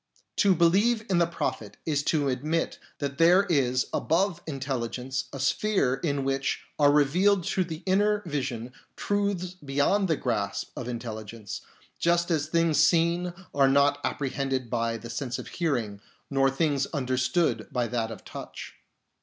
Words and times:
To 0.37 0.55
believe 0.55 1.05
in 1.11 1.19
the 1.19 1.27
Prophet 1.27 1.77
is 1.85 2.01
to 2.05 2.27
admit 2.27 2.79
that 2.97 3.19
there 3.19 3.43
is 3.43 3.85
above 3.93 4.41
intelligence 4.47 5.25
a 5.31 5.39
sphere 5.39 5.97
in 6.03 6.23
which 6.23 6.61
are 6.79 6.89
revealed 6.91 7.43
to 7.49 7.63
the 7.63 7.83
inner 7.85 8.23
vision 8.25 8.73
truths 8.95 9.53
beyond 9.63 10.07
the 10.07 10.15
grasp 10.17 10.71
of 10.75 10.87
intelli 10.87 11.25
gence, 11.25 11.61
just 11.99 12.31
as 12.31 12.47
things 12.47 12.79
seen 12.79 13.31
are 13.53 13.69
not 13.69 13.99
apprehended 14.03 14.71
by 14.71 14.97
the 14.97 15.11
sense 15.11 15.37
of 15.37 15.47
hearing, 15.49 16.01
nor 16.31 16.49
things 16.49 16.87
understood 16.87 17.67
by 17.71 17.85
that 17.85 18.09
of 18.09 18.25
touch. 18.25 18.73